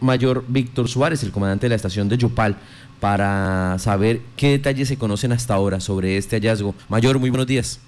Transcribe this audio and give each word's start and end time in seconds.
Mayor 0.00 0.44
Víctor 0.48 0.88
Suárez, 0.88 1.22
el 1.22 1.32
comandante 1.32 1.66
de 1.66 1.70
la 1.70 1.76
estación 1.76 2.08
de 2.08 2.16
Yopal, 2.16 2.56
para 3.00 3.78
saber 3.78 4.20
qué 4.36 4.50
detalles 4.50 4.88
se 4.88 4.98
conocen 4.98 5.32
hasta 5.32 5.54
ahora 5.54 5.80
sobre 5.80 6.16
este 6.16 6.36
hallazgo. 6.36 6.74
Mayor, 6.88 7.18
muy 7.18 7.30
buenos 7.30 7.46
días. 7.46 7.80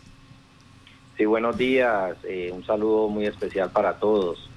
Sí, 1.16 1.24
buenos 1.24 1.56
días. 1.56 2.16
Eh, 2.24 2.50
un 2.52 2.64
saludo 2.64 3.08
muy 3.08 3.26
especial 3.26 3.71
para 3.71 3.94
todos. 3.94 4.48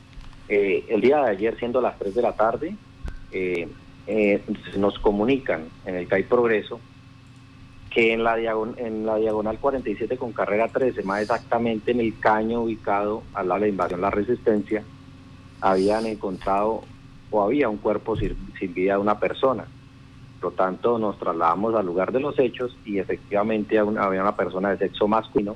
Eh, 0.48 0.86
el 0.90 1.02
día 1.02 1.18
de 1.24 1.32
ayer, 1.32 1.58
siendo 1.58 1.82
las 1.82 1.98
3 1.98 2.14
de 2.14 2.22
la 2.22 2.34
tarde, 2.34 2.76
eh, 3.32 3.68
nos 4.78 5.00
comunican 5.00 5.66
en 5.86 5.96
el 5.96 6.08
CAI 6.08 6.24
Progreso 6.24 6.80
que 7.92 8.14
en 8.14 8.24
la, 8.24 8.38
en 8.78 9.06
la 9.06 9.18
diagonal 9.18 9.60
47 9.60 10.18
con 10.18 10.32
carrera 10.32 10.70
13, 10.70 11.04
más 11.04 11.22
exactamente 11.22 11.92
en 11.92 12.00
el 12.00 12.18
caño 12.20 12.62
ubicado 12.62 13.22
al 13.34 13.50
lado 13.50 13.60
de 13.60 13.68
la 13.68 13.70
invasión 13.70 14.02
La 14.02 14.10
Resistencia, 14.10 14.84
habían 15.60 16.06
encontrado 16.06 16.84
o 17.32 17.42
había 17.42 17.70
un 17.70 17.78
cuerpo 17.78 18.16
sin, 18.16 18.36
vida 18.74 18.94
de 18.94 19.00
una 19.00 19.18
persona. 19.18 19.66
Por 20.40 20.52
lo 20.52 20.58
tanto, 20.58 21.00
nos 21.00 21.18
trasladamos 21.18 21.74
al 21.76 21.86
lugar 21.86 22.12
de 22.12 22.20
los 22.20 22.38
hechos 22.38 22.78
y 22.86 23.00
efectivamente 23.00 23.80
había 23.80 24.22
una 24.22 24.36
persona 24.36 24.70
de 24.70 24.78
sexo 24.78 25.08
masculino 25.08 25.56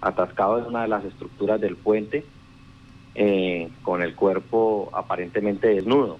atascado 0.00 0.58
en 0.58 0.66
una 0.66 0.82
de 0.82 0.88
las 0.88 1.04
estructuras 1.04 1.60
del 1.60 1.76
puente 1.76 2.24
eh, 3.14 3.70
con 3.82 4.02
el 4.02 4.14
cuerpo 4.14 4.90
aparentemente 4.92 5.68
desnudo. 5.68 6.18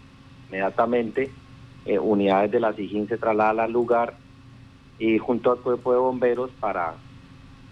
Inmediatamente, 0.49 1.31
eh, 1.85 1.99
unidades 1.99 2.51
de 2.51 2.61
la 2.61 2.73
SIGIN 2.73 3.07
se 3.07 3.19
trasladan 3.19 3.61
al 3.61 3.73
lugar 3.73 4.17
y 4.99 5.19
junto 5.19 5.53
al 5.53 5.59
cuerpo 5.59 5.93
de 5.93 5.99
bomberos 5.99 6.51
para, 6.59 6.95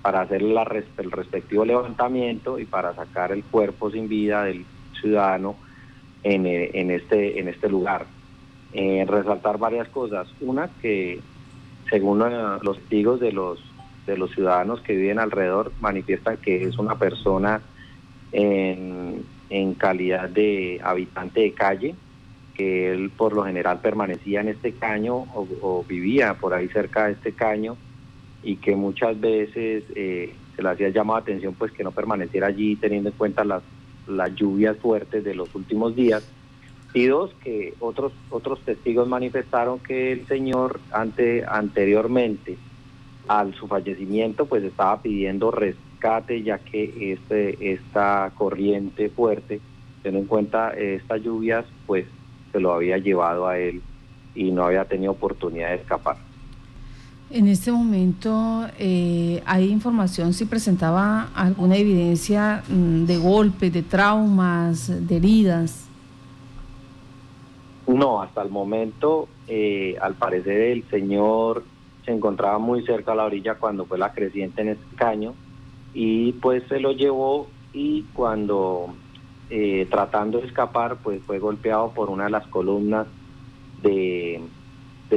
para 0.03 0.23
hacer 0.23 0.43
el 0.43 1.11
respectivo 1.11 1.65
levantamiento 1.65 2.59
y 2.59 2.67
para 2.67 2.95
sacar 2.95 3.33
el 3.33 3.45
cuerpo 3.45 3.91
sin 3.91 4.09
vida 4.09 4.45
del 4.45 4.67
ciudadano 5.01 5.57
en, 6.25 6.47
eh, 6.47 6.71
en 6.75 6.91
este, 6.91 7.39
en 7.39 7.49
este 7.49 7.69
lugar. 7.69 8.07
Eh, 8.73 9.05
resaltar 9.07 9.59
varias 9.59 9.89
cosas. 9.89 10.27
Una 10.41 10.69
que 10.83 11.21
según 11.89 12.23
eh, 12.23 12.59
los 12.63 12.79
testigos 12.79 13.21
de 13.21 13.31
los, 13.31 13.61
de 14.07 14.17
los 14.17 14.33
ciudadanos 14.33 14.81
que 14.81 14.97
viven 14.97 15.21
alrededor 15.21 15.71
manifiestan 15.81 16.39
que 16.39 16.65
es 16.65 16.77
una 16.79 16.99
persona 16.99 17.61
en, 18.33 19.25
en 19.51 19.75
calidad 19.75 20.29
de 20.29 20.81
habitante 20.83 21.41
de 21.41 21.53
calle, 21.53 21.95
que 22.55 22.93
él 22.93 23.11
por 23.11 23.33
lo 23.35 23.45
general 23.45 23.81
permanecía 23.81 24.41
en 24.41 24.49
este 24.49 24.73
caño 24.73 25.27
o, 25.35 25.85
vivía 25.87 26.35
por 26.35 26.55
ahí 26.55 26.69
cerca 26.69 27.07
de 27.07 27.13
este 27.13 27.33
caño 27.33 27.77
y 28.43 28.57
que 28.57 28.77
muchas 28.77 29.21
veces 29.21 29.85
eh, 29.95 30.35
se 30.55 30.63
le 30.63 30.69
hacía 30.69 30.89
llamado 30.89 31.19
atención 31.19 31.55
pues 31.55 31.73
que 31.73 31.85
no 31.85 31.93
permaneciera 31.93 32.49
allí 32.49 32.77
teniendo 32.77 33.11
en 33.11 33.17
cuenta 33.17 33.45
las, 33.45 33.63
las 34.07 34.35
lluvias 34.35 34.77
fuertes 34.79 35.25
de 35.25 35.35
los 35.35 35.55
últimos 35.55 35.95
días 35.95 36.25
y 36.93 37.07
dos 37.07 37.33
que 37.43 37.75
otros 37.81 38.13
otros 38.31 38.61
testigos 38.61 39.09
manifestaron 39.09 39.81
que 39.81 40.13
el 40.13 40.27
señor 40.27 40.81
ante 40.93 41.45
anteriormente 41.47 42.57
al 43.27 43.55
su 43.55 43.67
fallecimiento 43.67 44.47
pues 44.47 44.63
estaba 44.63 45.03
pidiendo 45.03 45.51
rescate 45.51 46.43
ya 46.43 46.59
que 46.59 47.13
este 47.13 47.73
esta 47.73 48.33
corriente 48.37 49.09
fuerte 49.09 49.61
teniendo 50.03 50.25
en 50.25 50.29
cuenta 50.29 50.71
estas 50.71 51.23
lluvias 51.23 51.65
pues 51.87 52.07
se 52.53 52.61
lo 52.61 52.73
había 52.73 52.99
llevado 52.99 53.49
a 53.49 53.59
él 53.59 53.83
y 54.35 54.51
no 54.51 54.65
había 54.65 54.85
tenido 54.85 55.13
oportunidad 55.13 55.71
de 55.71 55.77
escapar. 55.77 56.17
En 57.35 57.49
este 57.49 57.73
momento, 57.73 58.65
eh, 58.79 59.43
¿hay 59.45 59.69
información 59.69 60.33
si 60.33 60.45
presentaba 60.45 61.31
alguna 61.35 61.75
evidencia 61.75 62.63
mm, 62.69 63.07
de 63.07 63.17
golpes, 63.19 63.73
de 63.73 63.83
traumas, 63.83 65.09
de 65.09 65.17
heridas? 65.17 65.89
No, 67.89 68.23
hasta 68.23 68.41
el 68.41 68.51
momento, 68.51 69.27
eh, 69.49 69.97
al 70.01 70.15
parecer 70.15 70.61
el 70.61 70.85
señor 70.91 71.65
se 72.05 72.13
encontraba 72.13 72.61
muy 72.61 72.87
cerca 72.87 73.11
a 73.11 73.15
la 73.17 73.25
orilla 73.25 73.57
cuando 73.57 73.85
fue 73.85 73.99
la 73.99 74.13
creciente 74.13 74.63
en 74.63 74.69
este 74.69 74.95
caño 74.95 75.35
y 75.93 76.35
pues 76.35 76.63
se 76.69 76.79
lo 76.79 76.93
llevó 76.93 77.49
y 77.73 78.03
cuando 78.15 78.95
eh, 79.51 79.89
tratando 79.91 80.39
de 80.39 80.47
escapar, 80.47 80.99
pues 81.03 81.21
fue 81.25 81.41
golpeado 81.41 81.91
por 81.91 82.11
una 82.11 82.27
de 82.27 82.31
las 82.31 82.47
columnas 82.47 83.09
de, 83.83 84.41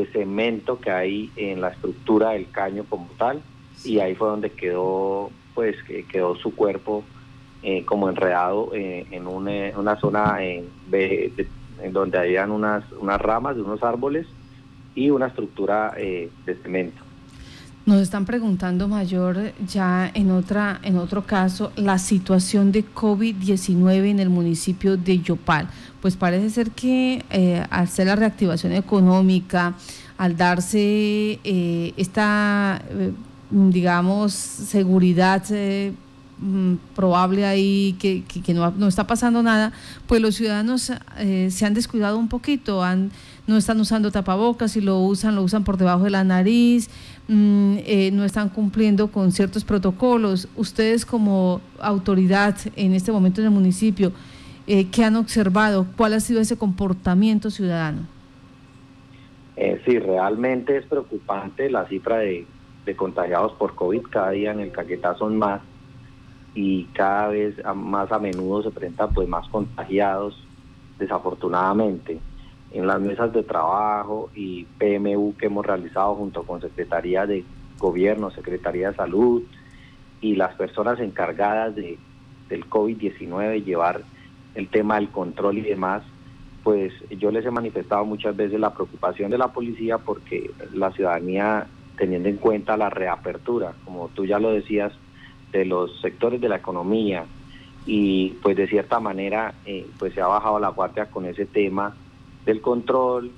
cemento 0.06 0.80
que 0.80 0.92
hay 0.92 1.32
en 1.36 1.62
la 1.62 1.70
estructura 1.70 2.32
del 2.32 2.50
caño 2.50 2.86
como 2.90 3.08
tal, 3.18 3.42
y 3.84 4.00
ahí 4.00 4.16
fue 4.16 4.30
donde 4.30 4.52
quedó, 4.52 5.32
pues 5.54 5.76
quedó 6.12 6.36
su 6.36 6.56
cuerpo 6.56 7.04
eh, 7.64 7.84
como 7.86 8.10
enredado 8.10 8.72
eh, 8.74 9.06
en 9.12 9.28
una, 9.28 9.96
zona 10.00 10.38
en, 10.44 10.70
donde 11.92 12.18
habían 12.18 12.52
unas, 12.52 12.84
unas 13.00 13.20
ramas 13.20 13.56
de 13.56 13.62
unos 13.64 13.84
árboles 13.84 14.28
y 14.96 15.10
una 15.10 15.28
estructura 15.28 15.92
de 15.96 16.56
cemento. 16.64 17.08
Nos 17.88 18.02
están 18.02 18.26
preguntando, 18.26 18.90
Mayor, 18.90 19.54
ya 19.66 20.12
en, 20.14 20.32
otra, 20.32 20.82
en 20.84 20.98
otro 20.98 21.26
caso, 21.26 21.72
la 21.78 22.00
situación 22.00 22.74
de 22.74 22.84
COVID-19 22.84 24.08
en 24.08 24.20
el 24.20 24.30
municipio 24.30 24.98
de 24.98 25.20
Yopal. 25.20 25.70
Pues 26.02 26.16
parece 26.16 26.50
ser 26.50 26.72
que 26.72 27.26
eh, 27.30 27.66
al 27.70 27.88
ser 27.88 28.08
la 28.08 28.16
reactivación 28.16 28.74
económica, 28.74 29.74
al 30.18 30.38
darse 30.38 31.40
eh, 31.44 31.94
esta, 31.98 32.82
eh, 32.90 33.12
digamos, 33.52 34.34
seguridad 34.34 35.44
mm, 36.40 36.74
probable 36.96 37.46
ahí 37.46 37.96
que, 38.00 38.24
no, 38.54 38.88
está 38.88 39.08
pasando 39.08 39.42
nada, 39.42 39.74
pues 40.08 40.22
los 40.22 40.36
ciudadanos 40.36 40.92
se 41.50 41.66
han 41.66 41.74
descuidado 41.74 42.18
un 42.18 42.28
poquito, 42.28 42.84
han, 42.84 43.12
no 43.48 43.58
están 43.58 43.80
usando 43.80 44.12
tapabocas, 44.12 44.76
y 44.76 44.82
lo 44.82 45.00
usan, 45.00 45.36
lo 45.36 45.44
usan 45.44 45.64
por 45.64 45.78
debajo 45.78 46.04
de 46.04 46.12
la 46.12 46.24
nariz, 46.24 46.90
Mm, 47.30 47.80
no 48.14 48.24
están 48.24 48.48
cumpliendo 48.48 49.12
con 49.12 49.32
ciertos 49.34 49.66
protocolos. 49.66 50.48
Ustedes 50.56 51.06
como 51.06 51.60
autoridad 51.80 52.56
en 52.78 52.94
este 52.94 53.12
momento 53.12 53.42
en 53.42 53.48
el 53.48 53.54
municipio, 53.54 54.14
eh, 54.68 54.88
¿qué 54.92 55.04
han 55.04 55.16
observado? 55.16 55.88
¿Cuál 55.96 56.14
ha 56.14 56.20
sido 56.20 56.42
ese 56.42 56.58
comportamiento 56.58 57.50
ciudadano? 57.50 58.08
Eh, 59.56 59.82
sí, 59.86 59.98
realmente 59.98 60.78
es 60.78 60.86
preocupante 60.86 61.70
la 61.70 61.86
cifra 61.88 62.18
de, 62.18 62.46
contagiados 62.96 63.54
por 63.54 63.76
COVID. 63.76 64.04
Cada 64.10 64.32
día 64.32 64.52
en 64.52 64.60
el 64.60 64.72
Caquetá 64.72 65.16
son 65.16 65.38
más 65.38 65.62
y 66.54 66.86
cada 66.94 67.28
vez 67.28 67.56
más 67.76 68.12
a 68.12 68.20
menudo 68.20 68.64
se 68.64 68.72
presentan 68.72 69.14
pues 69.14 69.28
más 69.28 69.48
contagiados, 69.50 70.42
desafortunadamente 70.98 72.20
en 72.72 72.88
las 72.88 73.00
mesas 73.00 73.32
de 73.34 73.44
trabajo 73.44 74.30
y 74.36 74.66
PMU 74.78 75.36
que 75.38 75.48
hemos 75.48 75.66
realizado 75.66 76.16
junto 76.16 76.44
con 76.44 76.62
Secretaría 76.62 77.26
de 77.26 77.44
Gobierno, 77.78 78.32
Secretaría 78.32 78.92
de 78.92 78.96
Salud 78.96 79.44
y 80.22 80.36
las 80.36 80.56
personas 80.56 81.00
encargadas 81.00 81.76
de, 81.76 81.98
del 82.50 82.70
COVID-19, 82.70 83.64
llevar 83.64 84.02
el 84.58 84.70
tema 84.70 84.96
del 84.96 85.10
control 85.10 85.60
y 85.60 85.62
demás, 85.62 86.02
pues 86.64 86.92
yo 87.12 87.30
les 87.30 87.46
he 87.46 87.52
manifestado 87.52 88.04
muchas 88.06 88.36
veces 88.36 88.60
la 88.60 88.74
preocupación 88.74 89.30
de 89.30 89.38
la 89.38 89.50
policía 89.50 90.00
porque 90.00 90.50
la 90.74 90.92
ciudadanía, 90.92 91.68
teniendo 91.96 92.28
en 92.28 92.38
cuenta 92.38 92.76
la 92.76 92.90
reapertura, 92.90 93.74
como 93.86 94.10
tú 94.10 94.26
ya 94.26 94.40
lo 94.40 94.50
decías, 94.50 94.92
de 95.52 95.64
los 95.64 96.02
sectores 96.02 96.42
de 96.42 96.50
la 96.50 96.58
economía 96.58 97.26
y 97.86 98.30
pues 98.42 98.58
de 98.58 98.68
cierta 98.68 99.00
manera 99.00 99.54
eh, 99.64 99.86
pues 100.00 100.14
se 100.14 100.22
ha 100.22 100.28
bajado 100.28 100.60
la 100.60 100.70
guardia 100.70 101.06
con 101.06 101.26
ese 101.26 101.46
tema 101.46 101.96
del 102.44 102.60
control 102.60 103.32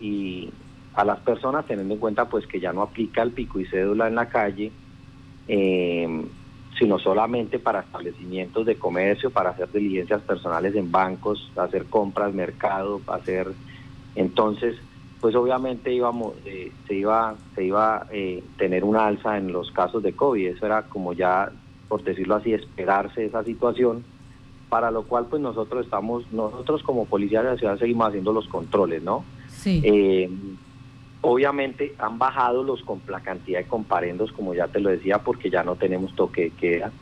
y 0.00 0.48
a 0.94 1.04
las 1.04 1.20
personas 1.20 1.66
teniendo 1.66 1.94
en 1.94 2.00
cuenta 2.00 2.28
pues 2.30 2.46
que 2.46 2.60
ya 2.60 2.72
no 2.72 2.80
aplica 2.80 3.22
el 3.22 3.32
pico 3.32 3.60
y 3.60 3.66
cédula 3.66 4.08
en 4.08 4.14
la 4.14 4.28
calle, 4.30 4.72
eh, 5.48 6.24
sino 6.78 6.98
solamente 6.98 7.58
para 7.58 7.80
establecimientos 7.80 8.66
de 8.66 8.76
comercio, 8.76 9.30
para 9.30 9.50
hacer 9.50 9.70
diligencias 9.70 10.22
personales 10.22 10.74
en 10.74 10.90
bancos, 10.90 11.50
hacer 11.56 11.86
compras, 11.86 12.32
mercado, 12.34 13.00
hacer 13.06 13.48
entonces 14.14 14.76
pues 15.20 15.36
obviamente 15.36 15.92
íbamos 15.92 16.34
eh, 16.44 16.72
se 16.88 16.94
iba 16.94 17.36
se 17.54 17.64
iba 17.64 17.96
a 17.96 18.06
eh, 18.10 18.42
tener 18.58 18.84
una 18.84 19.06
alza 19.06 19.38
en 19.38 19.52
los 19.52 19.70
casos 19.70 20.02
de 20.02 20.12
COVID, 20.14 20.48
eso 20.48 20.66
era 20.66 20.82
como 20.84 21.12
ya 21.12 21.52
por 21.88 22.02
decirlo 22.02 22.36
así 22.36 22.52
esperarse 22.52 23.24
esa 23.24 23.44
situación 23.44 24.04
para 24.72 24.90
lo 24.90 25.02
cual 25.02 25.26
pues 25.26 25.42
nosotros 25.42 25.84
estamos, 25.84 26.24
nosotros 26.32 26.82
como 26.82 27.04
policía 27.04 27.42
de 27.42 27.50
la 27.50 27.56
ciudad 27.58 27.78
seguimos 27.78 28.08
haciendo 28.08 28.32
los 28.32 28.48
controles, 28.48 29.02
¿no? 29.02 29.22
Sí. 29.48 29.82
Eh, 29.84 30.30
obviamente 31.22 31.94
han 31.98 32.18
bajado 32.18 32.62
los 32.62 32.84
la 33.08 33.20
cantidad 33.20 33.60
de 33.60 33.66
comparendos, 33.66 34.32
como 34.32 34.54
ya 34.54 34.68
te 34.68 34.80
lo 34.80 34.90
decía, 34.90 35.18
porque 35.18 35.50
ya 35.50 35.62
no 35.62 35.76
tenemos 35.76 36.14
toque 36.14 36.42
de 36.42 36.50
queda, 36.50 36.92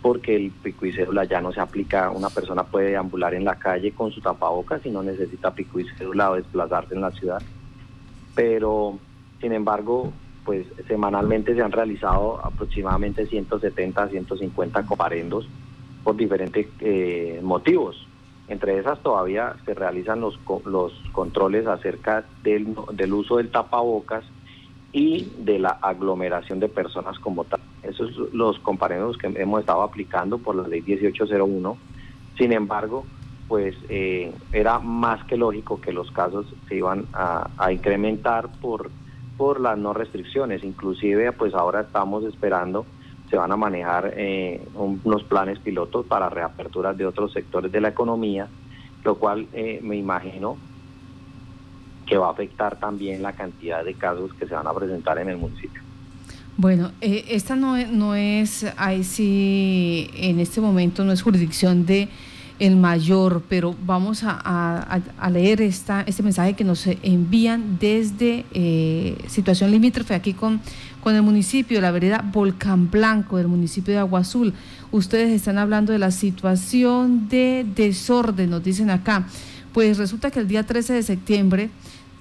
porque 0.00 0.36
el 0.36 0.50
pico 0.50 0.86
y 0.86 0.92
ya 1.28 1.40
no 1.40 1.52
se 1.52 1.60
aplica, 1.60 2.10
una 2.10 2.28
persona 2.28 2.64
puede 2.64 2.96
ambular 2.96 3.34
en 3.34 3.44
la 3.44 3.58
calle 3.58 3.92
con 3.92 4.12
su 4.12 4.20
tapabocas 4.20 4.84
y 4.84 4.90
no 4.90 5.02
necesita 5.02 5.54
pico 5.54 5.80
y 5.80 5.88
cédula 5.96 6.30
o 6.30 6.36
desplazarse 6.36 6.94
en 6.94 7.00
la 7.00 7.10
ciudad. 7.10 7.42
Pero, 8.34 8.98
sin 9.40 9.52
embargo, 9.52 10.12
pues 10.44 10.66
semanalmente 10.86 11.54
se 11.54 11.62
han 11.62 11.72
realizado 11.72 12.44
aproximadamente 12.44 13.26
170 13.26 14.02
a 14.02 14.08
150 14.08 14.86
comparendos 14.86 15.48
por 16.02 16.16
diferentes 16.16 16.66
eh, 16.80 17.40
motivos. 17.42 18.06
Entre 18.52 18.78
esas 18.78 19.02
todavía 19.02 19.56
se 19.64 19.72
realizan 19.72 20.20
los, 20.20 20.38
los 20.66 20.92
controles 21.12 21.66
acerca 21.66 22.22
del, 22.42 22.76
del 22.92 23.14
uso 23.14 23.38
del 23.38 23.50
tapabocas 23.50 24.24
y 24.92 25.32
de 25.38 25.58
la 25.58 25.70
aglomeración 25.70 26.60
de 26.60 26.68
personas 26.68 27.18
como 27.18 27.44
tal. 27.44 27.60
Esos 27.82 28.14
son 28.14 28.28
los 28.34 28.58
compañeros 28.58 29.16
que 29.16 29.28
hemos 29.28 29.60
estado 29.60 29.80
aplicando 29.80 30.36
por 30.36 30.54
la 30.54 30.68
ley 30.68 30.82
1801. 30.82 31.78
Sin 32.36 32.52
embargo, 32.52 33.06
pues 33.48 33.74
eh, 33.88 34.30
era 34.52 34.78
más 34.80 35.24
que 35.24 35.38
lógico 35.38 35.80
que 35.80 35.92
los 35.92 36.10
casos 36.10 36.44
se 36.68 36.76
iban 36.76 37.06
a, 37.14 37.72
incrementar 37.72 38.50
por, 38.60 38.90
por 39.38 39.60
las 39.60 39.78
no 39.78 39.94
restricciones. 39.94 40.62
Inclusive, 40.62 41.32
pues 41.32 41.54
ahora 41.54 41.80
estamos 41.80 42.24
esperando, 42.24 42.84
se 43.32 43.38
van 43.38 43.50
a 43.50 43.56
manejar 43.56 44.12
eh, 44.14 44.60
unos 44.74 45.24
planes 45.24 45.58
pilotos 45.58 46.04
para 46.04 46.28
reaperturas 46.28 46.94
de 46.98 47.06
otros 47.06 47.32
sectores 47.32 47.72
de 47.72 47.80
la 47.80 47.88
economía, 47.88 48.46
lo 49.04 49.14
cual 49.14 49.46
eh, 49.54 49.80
me 49.82 49.96
imagino 49.96 50.58
que 52.04 52.18
va 52.18 52.26
a 52.26 52.32
afectar 52.32 52.78
también 52.78 53.22
la 53.22 53.32
cantidad 53.32 53.82
de 53.82 53.94
casos 53.94 54.34
que 54.34 54.46
se 54.46 54.54
van 54.54 54.66
a 54.66 54.74
presentar 54.74 55.18
en 55.18 55.30
el 55.30 55.38
municipio. 55.38 55.80
Bueno, 56.58 56.92
eh, 57.00 57.24
esta 57.30 57.56
no, 57.56 57.78
no 57.86 58.14
es, 58.14 58.66
ahí 58.76 59.02
sí, 59.02 60.10
en 60.14 60.38
este 60.38 60.60
momento 60.60 61.02
no 61.02 61.10
es 61.10 61.22
jurisdicción 61.22 61.86
de 61.86 62.10
el 62.62 62.76
mayor, 62.76 63.42
pero 63.48 63.74
vamos 63.84 64.22
a, 64.24 65.00
leer 65.32 65.60
esta, 65.60 66.02
este 66.02 66.22
mensaje 66.22 66.54
que 66.54 66.62
nos 66.62 66.86
envían 66.86 67.76
desde 67.80 68.44
eh, 68.52 69.18
situación 69.26 69.72
limítrofe 69.72 70.14
aquí 70.14 70.32
con, 70.32 70.60
con 71.02 71.16
el 71.16 71.22
municipio 71.22 71.80
la 71.80 71.90
vereda 71.90 72.24
Volcán 72.32 72.88
Blanco, 72.88 73.36
del 73.36 73.48
municipio 73.48 73.92
de 73.92 73.98
Agua 73.98 74.20
Azul. 74.20 74.54
Ustedes 74.92 75.32
están 75.32 75.58
hablando 75.58 75.92
de 75.92 75.98
la 75.98 76.12
situación 76.12 77.28
de 77.28 77.66
desorden, 77.74 78.50
nos 78.50 78.62
dicen 78.62 78.90
acá. 78.90 79.26
Pues 79.72 79.98
resulta 79.98 80.30
que 80.30 80.38
el 80.38 80.46
día 80.46 80.62
13 80.62 80.92
de 80.92 81.02
septiembre 81.02 81.70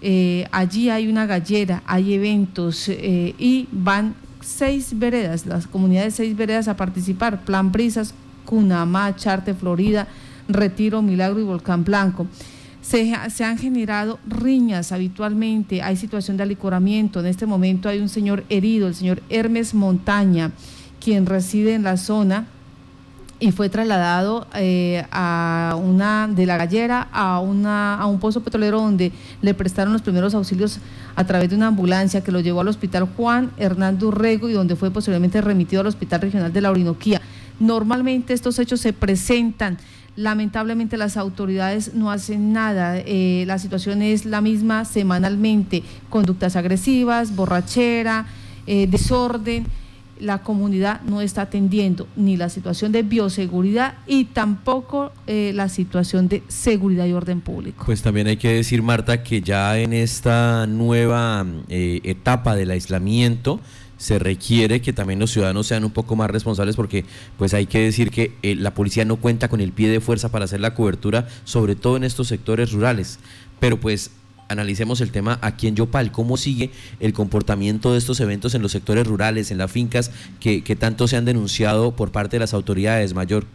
eh, 0.02 0.48
allí 0.52 0.90
hay 0.90 1.08
una 1.08 1.28
gallera, 1.28 1.84
hay 1.86 2.16
eventos 2.16 2.90
eh, 2.90 3.36
y 3.38 3.68
van 3.72 4.16
seis 4.40 4.98
veredas, 4.98 5.46
las 5.46 5.68
comunidades 5.68 6.16
seis 6.16 6.36
veredas 6.36 6.68
a 6.68 6.76
participar, 6.76 7.46
Plan 7.46 7.72
Brisas, 7.72 8.16
Cunamá, 8.46 9.16
Charte, 9.16 9.54
Florida, 9.54 10.08
Retiro, 10.48 11.02
Milagro 11.02 11.40
y 11.40 11.44
Volcán 11.44 11.84
Blanco. 11.84 12.28
Se, 12.82 13.14
han 13.14 13.58
generado 13.58 14.20
riñas 14.28 14.92
habitualmente, 14.92 15.84
hay 15.84 15.96
situación 15.96 16.38
de 16.38 16.44
alicoramiento, 16.44 17.20
en 17.20 17.28
este 17.28 17.46
momento 17.46 17.88
hay 17.88 18.00
un 18.00 18.10
señor 18.10 18.44
herido, 18.50 18.88
el 18.88 18.96
señor 18.96 19.22
Hermes 19.30 19.76
Montaña, 19.76 20.52
quien 21.00 21.28
reside 21.28 21.76
en 21.76 21.84
la 21.84 21.98
zona 21.98 22.48
y 23.40 23.52
fue 23.52 23.70
trasladado 23.70 24.48
eh, 24.54 25.04
a 25.12 25.76
una 25.82 26.28
de 26.28 26.46
la 26.46 26.58
gallera 26.58 27.08
a 27.12 27.40
una 27.40 28.00
un 28.06 28.20
pozo 28.20 28.42
petrolero 28.42 28.80
donde 28.80 29.12
le 29.42 29.54
prestaron 29.56 29.94
los 29.94 30.04
primeros 30.04 30.36
auxilios 30.36 30.80
a 31.16 31.26
través 31.26 31.50
de 31.50 31.56
una 31.56 31.68
ambulancia 31.68 32.22
que 32.22 32.32
lo 32.32 32.40
llevó 32.40 32.62
al 32.62 32.68
hospital 32.68 33.10
Juan 33.18 33.52
Hernando 33.58 34.10
Urrego 34.10 34.48
y 34.48 34.54
donde 34.54 34.76
fue 34.76 34.92
posteriormente 34.92 35.42
remitido 35.42 35.82
al 35.82 35.88
hospital 35.88 36.22
regional 36.22 36.54
de 36.54 36.62
la 36.62 36.70
Orinoquía. 36.70 37.20
Normalmente 37.60 38.34
estos 38.34 38.60
hechos 38.60 38.80
se 38.80 38.94
presentan 38.94 39.78
Lamentablemente 40.16 40.98
las 40.98 41.16
autoridades 41.16 41.94
no 41.94 42.12
hacen 42.12 42.52
nada. 42.52 42.98
Eh, 42.98 43.46
la 43.48 43.60
situación 43.60 44.02
es 44.02 44.25
la 44.25 44.42
misma 44.42 44.84
semanalmente. 44.84 45.84
Conductas 46.10 46.56
agresivas, 46.56 47.36
borrachera, 47.36 48.25
eh, 48.68 48.88
desorden 48.88 49.66
la 50.19 50.44
comunidad 50.44 51.02
no 51.02 51.19
está 51.19 51.44
atendiendo 51.44 52.08
ni 52.16 52.38
la 52.38 52.50
situación 52.50 52.92
de 52.92 53.02
bioseguridad 53.02 53.96
y 54.06 54.25
tampoco 54.25 55.12
eh, 55.25 55.52
la 55.56 55.68
situación 55.68 56.28
de 56.28 56.44
seguridad 56.48 57.08
y 57.08 57.13
orden 57.13 57.42
público. 57.42 57.84
Pues 57.88 58.04
también 58.04 58.28
hay 58.28 58.38
que 58.38 58.54
decir, 58.54 58.84
Marta, 58.84 59.24
que 59.24 59.42
ya 59.42 59.80
en 59.80 59.94
esta 59.94 60.68
nueva 60.68 61.44
etapa 61.69 62.56
del 62.56 62.69
aislamiento 62.69 63.60
se 64.01 64.18
requiere 64.18 64.81
que 64.81 64.94
también 64.94 65.19
los 65.19 65.30
ciudadanos 65.30 65.68
sean 65.68 65.83
un 65.83 65.92
poco 65.92 66.15
más 66.15 66.27
responsables 66.27 66.75
porque 66.75 67.06
pues 67.38 67.53
hay 67.53 67.68
que 67.68 67.77
decir 67.77 68.09
que 68.09 68.33
eh, 68.42 68.56
la 68.56 68.74
policía 68.74 69.06
no 69.06 69.18
cuenta 69.18 69.48
con 69.48 69.62
el 69.62 69.74
pie 69.74 69.89
de 69.89 70.00
fuerza 70.00 70.31
para 70.31 70.45
hacer 70.45 70.59
la 70.59 70.74
cobertura, 70.74 71.27
sobre 71.44 71.75
todo 71.75 71.98
en 71.98 72.03
estos 72.03 72.27
sectores 72.27 72.71
rurales. 72.71 73.19
Pero 73.59 73.80
pues 73.80 74.09
analicemos 74.50 75.01
el 75.01 75.12
tema 75.12 75.38
aquí 75.44 75.68
en 75.68 75.75
Yopal, 75.75 76.12
cómo 76.12 76.36
sigue 76.36 76.71
el 77.00 77.13
comportamiento 77.13 77.92
de 77.92 78.00
estos 78.00 78.19
eventos 78.21 78.56
en 78.56 78.63
los 78.63 78.71
sectores 78.71 79.06
rurales, 79.06 79.51
en 79.51 79.59
las 79.59 79.71
fincas, 79.71 80.12
que, 80.39 80.62
tanto 80.75 81.07
se 81.07 81.18
han 81.18 81.25
denunciado 81.25 81.92
por 81.92 82.12
parte 82.12 82.38
de 82.38 82.39
las 82.39 82.56
autoridades, 82.56 83.13
Mayor. 83.13 83.45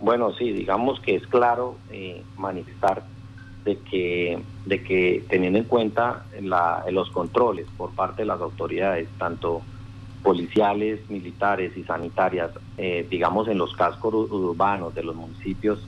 Bueno, 0.00 0.34
sí, 0.38 0.50
digamos 0.50 0.98
que 1.00 1.16
es 1.16 1.26
claro 1.26 1.76
eh, 1.92 2.22
manifestar 2.38 3.04
de 3.64 3.78
que, 3.78 4.38
de 4.64 4.82
que 4.82 5.24
teniendo 5.28 5.58
en 5.58 5.64
cuenta 5.64 6.24
los 6.90 7.10
controles 7.10 7.66
por 7.76 7.94
parte 7.94 8.22
de 8.22 8.26
las 8.26 8.40
autoridades, 8.40 9.08
tanto 9.18 9.62
policiales, 10.22 11.00
militares 11.08 11.76
y 11.76 11.84
sanitarias, 11.84 12.50
eh, 12.76 13.06
digamos 13.10 13.48
en 13.48 13.58
los 13.58 13.74
cascos 13.74 14.30
urbanos 14.30 14.94
de 14.94 15.02
los 15.02 15.16
municipios 15.16 15.78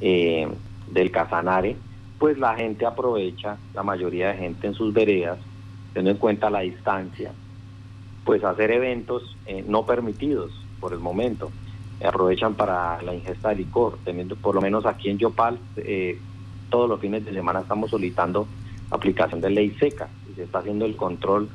eh, 0.00 0.48
del 0.90 1.10
Casanare, 1.10 1.76
pues 2.18 2.38
la 2.38 2.54
gente 2.54 2.86
aprovecha, 2.86 3.58
la 3.74 3.82
mayoría 3.82 4.28
de 4.28 4.38
gente 4.38 4.66
en 4.66 4.74
sus 4.74 4.92
veredas, 4.92 5.38
teniendo 5.92 6.12
en 6.12 6.18
cuenta 6.18 6.50
la 6.50 6.60
distancia, 6.60 7.32
pues 8.24 8.42
hacer 8.44 8.70
eventos 8.70 9.36
eh, 9.46 9.64
no 9.66 9.84
permitidos 9.86 10.52
por 10.80 10.92
el 10.92 11.00
momento. 11.00 11.50
aprovechan 12.04 12.54
para 12.54 13.00
la 13.02 13.14
ingesta 13.14 13.50
de 13.50 13.56
licor, 13.56 13.98
teniendo 14.04 14.36
por 14.36 14.54
lo 14.54 14.60
menos 14.60 14.86
aquí 14.86 15.10
en 15.10 15.18
Yopal, 15.18 15.58
todos 16.74 16.88
los 16.88 16.98
fines 16.98 17.24
de 17.24 17.32
semana 17.32 17.60
estamos 17.60 17.88
solicitando 17.88 18.48
aplicación 18.90 19.40
de 19.40 19.48
ley 19.48 19.70
seca 19.78 20.08
y 20.28 20.34
se 20.34 20.42
está 20.42 20.58
haciendo 20.58 20.84
el 20.84 20.96
control 20.96 21.48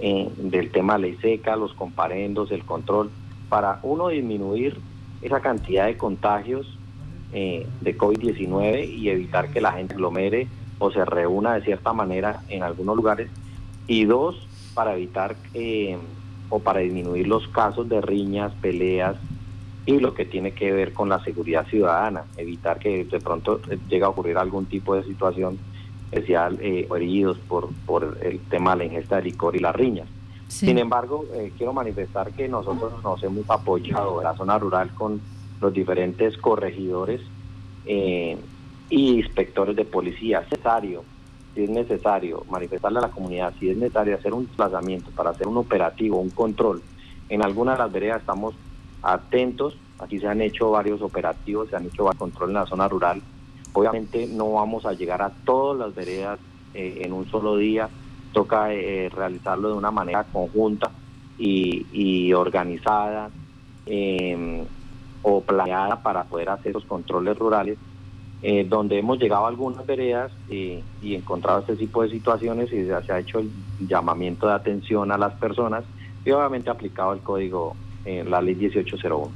eh, 0.00 0.28
del 0.36 0.70
tema 0.70 0.98
ley 0.98 1.16
seca, 1.22 1.56
los 1.56 1.72
comparendos, 1.72 2.50
el 2.50 2.62
control, 2.62 3.10
para 3.48 3.80
uno 3.82 4.08
disminuir 4.08 4.76
esa 5.22 5.40
cantidad 5.40 5.86
de 5.86 5.96
contagios 5.96 6.76
eh, 7.32 7.66
de 7.80 7.96
COVID-19 7.96 8.86
y 8.86 9.08
evitar 9.08 9.50
que 9.50 9.62
la 9.62 9.72
gente 9.72 9.94
aglomere 9.94 10.46
o 10.78 10.90
se 10.90 11.06
reúna 11.06 11.54
de 11.54 11.62
cierta 11.62 11.94
manera 11.94 12.42
en 12.50 12.62
algunos 12.62 12.96
lugares. 12.96 13.30
Y 13.86 14.04
dos, 14.04 14.46
para 14.74 14.94
evitar 14.94 15.36
eh, 15.54 15.96
o 16.50 16.58
para 16.58 16.80
disminuir 16.80 17.26
los 17.28 17.48
casos 17.48 17.88
de 17.88 18.02
riñas, 18.02 18.52
peleas 18.60 19.16
y 19.86 20.00
lo 20.00 20.14
que 20.14 20.24
tiene 20.24 20.50
que 20.50 20.72
ver 20.72 20.92
con 20.92 21.08
la 21.08 21.22
seguridad 21.22 21.64
ciudadana, 21.68 22.24
evitar 22.36 22.80
que 22.80 23.04
de 23.04 23.20
pronto 23.20 23.60
llegue 23.88 24.04
a 24.04 24.08
ocurrir 24.08 24.36
algún 24.36 24.66
tipo 24.66 24.96
de 24.96 25.04
situación 25.04 25.58
especial 26.10 26.58
eh, 26.60 26.88
heridos 26.94 27.38
por, 27.48 27.68
por 27.86 28.18
el 28.22 28.40
tema 28.40 28.72
de 28.72 28.78
la 28.78 28.84
ingesta 28.84 29.16
de 29.16 29.22
licor 29.22 29.54
y 29.54 29.60
las 29.60 29.74
riñas. 29.74 30.08
Sin 30.48 30.78
embargo, 30.78 31.24
eh, 31.34 31.52
quiero 31.56 31.72
manifestar 31.72 32.32
que 32.32 32.48
nosotros 32.48 32.92
nos 33.02 33.22
hemos 33.22 33.48
apoyado 33.50 34.18
en 34.20 34.24
la 34.24 34.36
zona 34.36 34.58
rural 34.58 34.90
con 34.94 35.20
los 35.60 35.72
diferentes 35.72 36.36
corregidores 36.36 37.20
eh, 37.84 38.36
y 38.88 39.18
inspectores 39.18 39.74
de 39.74 39.84
policía. 39.84 40.40
Es 40.40 40.50
necesario, 40.50 41.04
si 41.54 41.64
es 41.64 41.70
necesario, 41.70 42.44
manifestarle 42.48 42.98
a 42.98 43.02
la 43.02 43.10
comunidad, 43.10 43.54
si 43.58 43.70
es 43.70 43.76
necesario 43.76 44.14
hacer 44.14 44.32
un 44.34 44.46
desplazamiento 44.46 45.10
para 45.10 45.30
hacer 45.30 45.48
un 45.48 45.56
operativo, 45.56 46.20
un 46.20 46.30
control. 46.30 46.80
En 47.28 47.44
algunas 47.44 47.76
de 47.76 47.82
las 47.82 47.92
veredas 47.92 48.20
estamos 48.20 48.54
atentos, 49.12 49.76
aquí 49.98 50.18
se 50.18 50.26
han 50.26 50.40
hecho 50.40 50.70
varios 50.70 51.02
operativos, 51.02 51.68
se 51.68 51.76
han 51.76 51.86
hecho 51.86 52.04
controles 52.18 52.54
en 52.54 52.60
la 52.60 52.66
zona 52.66 52.88
rural. 52.88 53.22
Obviamente 53.72 54.26
no 54.26 54.52
vamos 54.52 54.86
a 54.86 54.92
llegar 54.92 55.22
a 55.22 55.30
todas 55.30 55.78
las 55.78 55.94
veredas 55.94 56.38
eh, 56.74 57.02
en 57.02 57.12
un 57.12 57.28
solo 57.30 57.56
día, 57.56 57.88
toca 58.32 58.72
eh, 58.72 59.08
realizarlo 59.08 59.68
de 59.68 59.74
una 59.74 59.90
manera 59.90 60.24
conjunta 60.24 60.90
y, 61.38 62.32
organizada. 62.32 63.30
Eh, 63.86 64.64
o 65.28 65.40
planeada 65.40 66.00
para 66.04 66.22
poder 66.22 66.48
hacer 66.50 66.72
los 66.72 66.84
controles 66.84 67.36
rurales, 67.36 67.76
eh, 68.42 68.64
donde 68.64 68.96
hemos 68.96 69.18
llegado 69.18 69.44
a 69.44 69.48
algunas 69.48 69.84
veredas 69.84 70.30
y 70.48 70.84
encontrado 71.02 71.60
este 71.60 71.74
tipo 71.74 72.04
de 72.04 72.10
situaciones 72.10 72.72
y 72.72 72.86
se 72.86 73.12
ha 73.12 73.18
hecho 73.18 73.40
el 73.40 73.50
llamamiento 73.80 74.46
de 74.46 74.54
atención 74.54 75.10
a 75.10 75.18
las 75.18 75.32
personas 75.32 75.82
y 76.24 76.30
obviamente 76.30 76.70
aplicado 76.70 77.12
el 77.12 77.20
código, 77.20 77.74
en 78.06 78.30
la 78.30 78.40
ley 78.40 78.54
1801. 78.54 79.30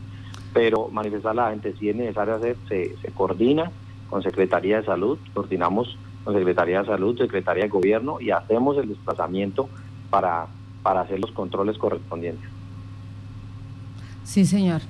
Pero 0.53 0.89
manifestar 0.89 1.35
la 1.35 1.50
gente, 1.50 1.75
si 1.79 1.91
es 1.91 1.97
necesario 1.97 2.37
hacer, 2.37 2.57
se, 2.69 2.95
coordina 3.15 3.71
con 4.09 4.23
Secretaría 4.23 4.79
de 4.79 4.87
Salud, 4.87 5.19
coordinamos 5.35 5.97
con 6.25 6.35
Secretaría 6.35 6.81
de 6.81 6.87
Salud, 6.87 7.19
Secretaría 7.19 7.65
de 7.65 7.69
Gobierno 7.69 8.21
y 8.21 8.31
hacemos 8.31 8.77
el 8.79 8.89
desplazamiento 8.89 9.69
para, 10.11 10.47
para 10.83 11.03
hacer 11.03 11.21
los 11.21 11.31
controles 11.33 11.79
correspondientes. 11.79 12.49
Sí, 14.25 14.45
señor. 14.45 14.81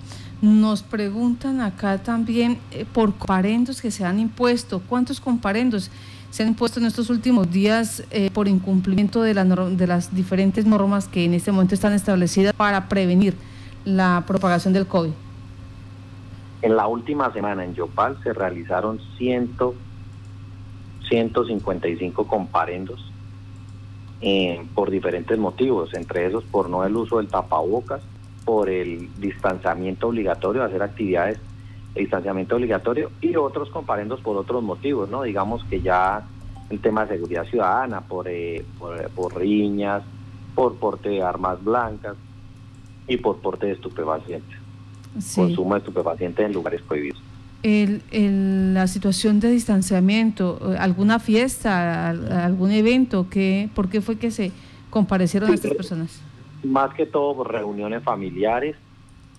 Nos 0.42 0.82
preguntan 0.82 1.60
acá 1.60 1.98
también 1.98 2.58
eh, 2.70 2.86
por 2.90 3.14
comparendos 3.14 3.82
que 3.82 3.90
se 3.90 4.06
han 4.06 4.18
impuesto. 4.18 4.80
¿Cuántos 4.88 5.20
comparendos 5.20 5.90
se 6.30 6.42
han 6.42 6.50
impuesto 6.50 6.80
en 6.80 6.86
estos 6.86 7.10
últimos 7.10 7.50
días 7.50 8.04
eh, 8.10 8.30
por 8.32 8.48
incumplimiento 8.48 9.22
de, 9.22 9.34
de 9.34 9.86
las 9.86 10.14
diferentes 10.14 10.64
normas 10.64 11.08
que 11.08 11.24
en 11.24 11.34
este 11.34 11.52
momento 11.52 11.74
están 11.74 11.92
establecidas 11.92 12.54
para 12.54 12.88
prevenir 12.88 13.34
la 13.84 14.24
propagación 14.26 14.72
del 14.72 14.86
COVID? 14.86 15.12
En 16.62 16.76
la 16.76 16.86
última 16.86 17.32
semana 17.32 17.64
en 17.64 17.74
Yopal 17.74 18.18
se 18.22 18.32
realizaron 18.32 19.00
100, 19.16 19.56
155 21.08 22.26
comparendos 22.26 23.10
eh, 24.20 24.62
por 24.74 24.90
diferentes 24.90 25.38
motivos, 25.38 25.94
entre 25.94 26.26
esos 26.26 26.44
por 26.44 26.68
no 26.68 26.84
el 26.84 26.94
uso 26.94 27.16
del 27.16 27.28
tapabocas, 27.28 28.02
por 28.44 28.68
el 28.68 29.08
distanciamiento 29.18 30.08
obligatorio, 30.08 30.62
hacer 30.62 30.82
actividades 30.82 31.38
de 31.94 32.00
distanciamiento 32.00 32.56
obligatorio 32.56 33.10
y 33.22 33.36
otros 33.36 33.70
comparendos 33.70 34.20
por 34.20 34.36
otros 34.36 34.62
motivos, 34.62 35.08
¿no? 35.08 35.22
Digamos 35.22 35.64
que 35.64 35.80
ya 35.80 36.26
el 36.68 36.80
tema 36.80 37.06
de 37.06 37.14
seguridad 37.14 37.44
ciudadana, 37.46 38.02
por, 38.02 38.28
eh, 38.28 38.64
por, 38.78 39.36
riñas, 39.36 40.02
por 40.54 40.76
porte 40.76 41.08
de 41.08 41.22
armas 41.22 41.62
blancas 41.64 42.16
y 43.10 43.16
por 43.16 43.38
porte 43.38 43.66
de 43.66 43.72
estupefacientes. 43.72 44.56
Consumo 45.34 45.74
de 45.74 45.80
estupefacientes 45.80 46.46
en 46.46 46.52
lugares 46.52 46.80
prohibidos. 46.82 47.20
El, 47.62 48.72
la 48.72 48.86
situación 48.86 49.40
de 49.40 49.50
distanciamiento, 49.50 50.58
alguna 50.78 51.18
fiesta, 51.18 52.08
algún 52.08 52.70
evento, 52.70 53.26
¿qué, 53.28 53.68
¿por 53.74 53.88
qué 53.90 54.00
fue 54.00 54.16
que 54.16 54.30
se 54.30 54.52
comparecieron 54.88 55.52
estas 55.52 55.74
personas? 55.74 56.22
Más 56.62 56.94
que 56.94 57.04
todo 57.04 57.34
por 57.34 57.52
reuniones 57.52 58.04
familiares, 58.04 58.76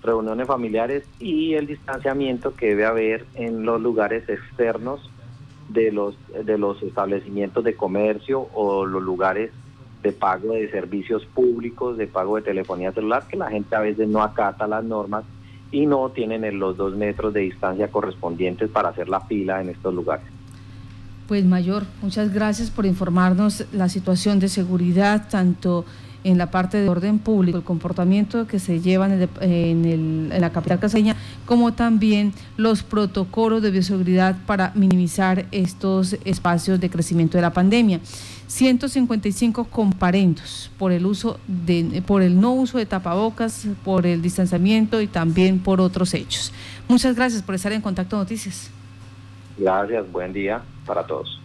reuniones 0.03 0.47
familiares 0.47 1.05
y 1.19 1.53
el 1.53 1.65
distanciamiento 1.65 2.53
que 2.53 2.67
debe 2.67 2.85
haber 2.85 3.25
en 3.35 3.63
los 3.63 3.79
lugares 3.79 4.27
externos 4.27 5.09
de 5.69 5.93
los, 5.93 6.15
de 6.45 6.57
los 6.57 6.83
establecimientos 6.83 7.63
de 7.63 7.75
comercio 7.75 8.49
o 8.53 8.85
los 8.85 9.01
lugares 9.01 9.51
de 10.01 10.11
pago 10.11 10.53
de 10.53 10.69
servicios 10.71 11.25
públicos, 11.25 11.97
de 11.97 12.07
pago 12.07 12.37
de 12.37 12.41
telefonía 12.41 12.91
celular, 12.91 13.27
que 13.27 13.37
la 13.37 13.49
gente 13.49 13.75
a 13.75 13.79
veces 13.79 14.07
no 14.07 14.23
acata 14.23 14.67
las 14.67 14.83
normas 14.83 15.23
y 15.71 15.85
no 15.85 16.09
tienen 16.09 16.59
los 16.59 16.77
dos 16.77 16.95
metros 16.95 17.33
de 17.33 17.41
distancia 17.41 17.89
correspondientes 17.89 18.69
para 18.69 18.89
hacer 18.89 19.07
la 19.09 19.21
fila 19.21 19.61
en 19.61 19.69
estos 19.69 19.93
lugares. 19.93 20.25
Pues 21.27 21.45
mayor, 21.45 21.83
muchas 22.01 22.33
gracias 22.33 22.69
por 22.69 22.85
informarnos 22.85 23.65
la 23.71 23.87
situación 23.87 24.39
de 24.39 24.49
seguridad, 24.49 25.29
tanto 25.29 25.85
en 26.23 26.37
la 26.37 26.51
parte 26.51 26.77
de 26.77 26.89
orden 26.89 27.19
público, 27.19 27.57
el 27.57 27.63
comportamiento 27.63 28.47
que 28.47 28.59
se 28.59 28.79
lleva 28.79 29.07
en, 29.41 30.29
la 30.29 30.51
capital 30.51 30.79
caseña, 30.79 31.15
como 31.45 31.73
también 31.73 32.33
los 32.57 32.83
protocolos 32.83 33.61
de 33.61 33.71
bioseguridad 33.71 34.35
para 34.45 34.71
minimizar 34.75 35.45
estos 35.51 36.13
espacios 36.25 36.79
de 36.79 36.89
crecimiento 36.89 37.37
de 37.37 37.41
la 37.41 37.53
pandemia. 37.53 37.99
155 38.47 39.63
comparendos 39.65 40.69
por 40.77 40.91
el 40.91 41.05
uso 41.05 41.39
de, 41.47 42.03
por 42.05 42.21
el 42.21 42.39
no 42.39 42.51
uso 42.51 42.77
de 42.77 42.85
tapabocas, 42.85 43.65
por 43.85 44.05
el 44.05 44.21
distanciamiento 44.21 44.99
y 44.99 45.07
también 45.07 45.59
por 45.59 45.79
otros 45.79 46.13
hechos. 46.13 46.51
Muchas 46.89 47.15
gracias 47.15 47.41
por 47.41 47.55
estar 47.55 47.71
en 47.71 47.81
Contacto 47.81 48.17
Noticias. 48.17 48.69
Gracias, 49.57 50.11
buen 50.11 50.33
día 50.33 50.61
para 50.85 51.05
todos. 51.05 51.39